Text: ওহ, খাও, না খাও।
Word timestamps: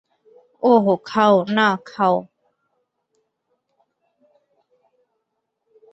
ওহ, 0.63 0.85
খাও, 1.05 1.35
না 1.49 1.67
খাও। 1.85 2.15